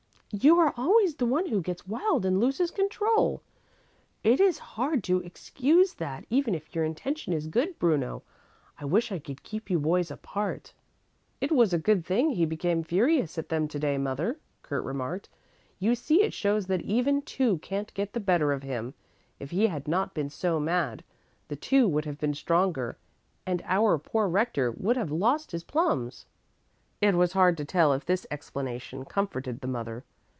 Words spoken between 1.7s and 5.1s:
wild and loses control. It is hard